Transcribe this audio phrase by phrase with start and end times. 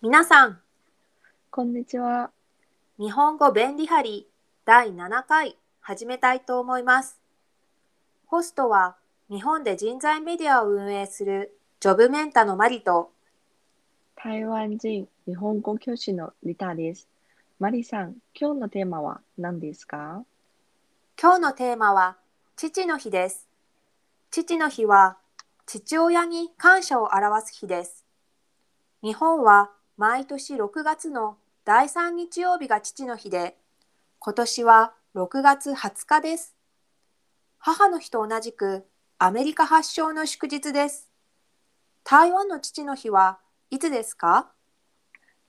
[0.00, 0.60] 皆さん、
[1.50, 2.30] こんにちは。
[2.98, 4.28] 日本語便利貼り
[4.64, 7.18] 第7回始めたいと思います。
[8.26, 8.96] ホストは
[9.30, 13.10] 日本で人材メディアを運営するジョブメンタのマリと
[14.16, 17.08] 台湾人日本語教師のリタです。
[17.58, 20.24] マリさん、今日のテーマは何ですか？
[21.24, 22.16] 今日のテーマは
[22.56, 23.48] 父の日です。
[24.32, 25.18] 父の日は
[25.66, 28.04] 父親に感謝を表す日です。
[29.04, 33.56] 日本は毎年6月の第3日曜日が父の日で、
[34.18, 36.56] 今年は6月20日です。
[37.56, 38.84] 母の日と同じく
[39.18, 41.08] アメリカ発祥の祝日です。
[42.02, 43.38] 台湾の父の日は
[43.70, 44.50] いつですか？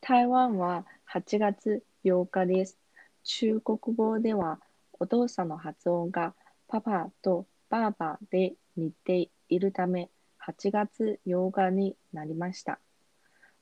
[0.01, 2.77] 台湾は8月8日です。
[3.23, 4.59] 中国語では
[5.03, 6.33] お父さんの発音が
[6.69, 10.09] パパとバーバーで似ているため
[10.47, 12.79] 8月8日になりました。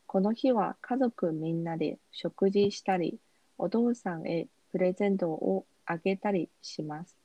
[0.05, 3.17] この日は家族みんなで食事したり、
[3.57, 7.17] お父さんへプレゼントをあげたりします。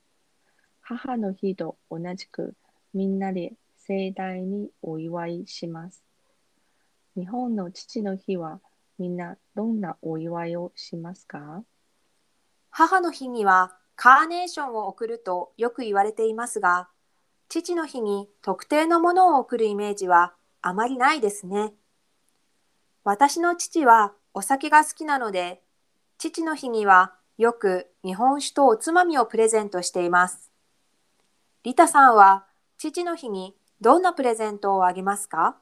[0.80, 2.54] 母の日と同じく
[2.94, 6.02] みんなで盛大にお祝いします。
[7.16, 8.60] 日本の父の日は
[8.98, 11.62] みんなどんなお祝いをしますか？
[12.70, 16.89] 母の日にはカーネーションを贈るとよく言われていますが、
[17.48, 21.72] 父の日に特定のものを贈るイメージはあまりないですね。
[23.05, 25.62] 私の父はお酒が好きなので、
[26.19, 30.50] 父の日にはよく日本酒とおつまみをプレゼントしています。
[31.62, 32.47] リタさんは
[32.78, 35.56] 父の日にどんなプレゼントをあげますか？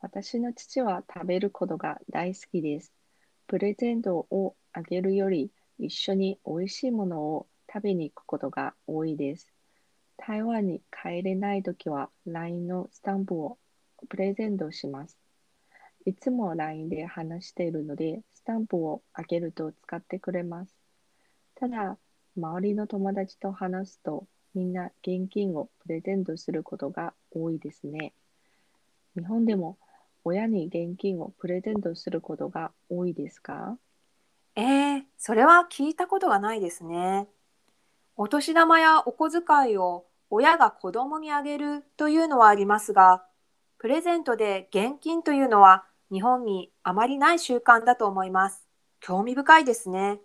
[0.00, 2.92] 私の父は食べることが大好きです。
[3.46, 9.48] プレゼントをあげるより一緒に美味しいものを食べに行くことが多いです。
[10.16, 13.58] 台湾に帰れないときは LINE のスタンプを
[14.08, 15.18] プレゼントします。
[16.06, 20.76] いつも LINE で話しているので、スタンプをあげると使ってくれます。
[21.54, 21.98] ただ、
[22.36, 28.12] 周りの友達と話すと、みんな現金をプレゼントすることが多いですね。
[29.16, 29.78] 日本でも
[30.24, 33.78] 親に現金をプレゼントすることが多いですか？
[34.56, 37.28] えー、それは聞いたことがないですね。
[38.14, 43.24] お年玉やお小遣いを親が子供にあげるというのはありますが、
[43.78, 48.66] プレゼントで現金というのは日本にあまりない習慣だと思います。
[49.00, 50.20] 興味深いですね。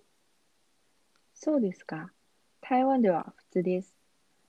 [1.34, 2.12] そうですか。
[2.60, 3.96] 台湾では普通です。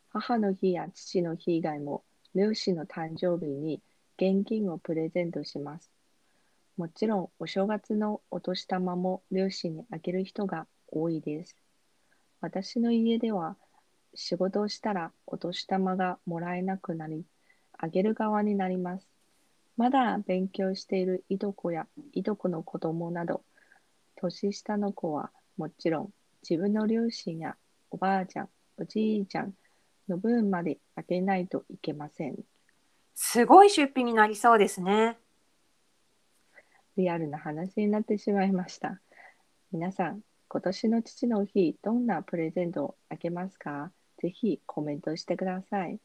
[0.09, 2.03] 母の日や父の日以外も、
[2.35, 3.81] 両親の誕生日に
[4.17, 6.00] 現金をプレゼントします。
[6.81, 11.55] もちろん、お正月のお年玉も両親にあげる人が多いです。
[12.41, 13.59] 私の家では、
[14.15, 17.27] 仕事をしたらお年玉がもらえなくなり、
[17.77, 19.07] あげる側になります。
[19.77, 23.43] まだ勉強しているいとこやいとこの子供など、
[24.17, 26.13] 年下の子はもちろん
[26.49, 27.57] 自分の両親や
[27.91, 28.49] おばあちゃん、
[28.79, 29.53] おじいちゃん
[30.09, 32.39] の分まであげないといけません。
[33.15, 35.19] すごい出費になりそうですね。
[36.97, 39.01] リアルな話になってしまいました。
[39.73, 43.93] 皆さん、今年の父の日、どんなプレゼントをあげますか？
[44.19, 45.99] ぜひコメントしてください。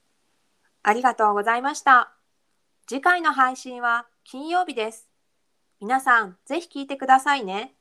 [0.84, 2.14] ありがとうございました。
[2.88, 5.10] 次回の配信は金曜日です。
[5.82, 7.74] 皆さん、ぜひ聞いてくださいね。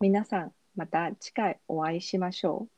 [0.00, 2.75] 皆さん、また次回お会いしましょう。